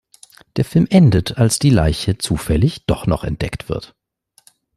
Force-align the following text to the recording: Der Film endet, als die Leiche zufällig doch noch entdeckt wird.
Der 0.57 0.65
Film 0.65 0.87
endet, 0.89 1.37
als 1.37 1.59
die 1.59 1.69
Leiche 1.69 2.17
zufällig 2.17 2.87
doch 2.87 3.05
noch 3.05 3.23
entdeckt 3.23 3.69
wird. 3.69 3.95